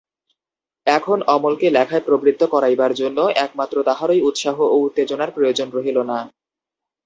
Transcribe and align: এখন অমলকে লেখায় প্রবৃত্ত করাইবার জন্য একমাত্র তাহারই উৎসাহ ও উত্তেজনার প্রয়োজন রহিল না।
এখন 0.87 1.17
অমলকে 1.27 1.67
লেখায় 1.69 2.03
প্রবৃত্ত 2.07 2.41
করাইবার 2.45 2.91
জন্য 2.93 3.17
একমাত্র 3.45 3.75
তাহারই 3.83 4.21
উৎসাহ 4.21 4.57
ও 4.65 4.75
উত্তেজনার 4.79 5.29
প্রয়োজন 5.31 5.67
রহিল 5.71 5.97
না। 6.03 6.19